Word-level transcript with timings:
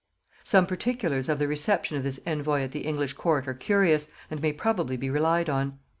Some 0.43 0.65
particulars 0.65 1.29
of 1.29 1.37
the 1.37 1.47
reception 1.47 1.95
of 1.95 2.01
this 2.01 2.19
envoy 2.25 2.63
at 2.63 2.71
the 2.71 2.85
English 2.87 3.13
court 3.13 3.47
are 3.47 3.53
curious, 3.53 4.07
and 4.31 4.41
may 4.41 4.51
probably 4.51 4.97
be 4.97 5.11
relied 5.11 5.47
on. 5.47 5.77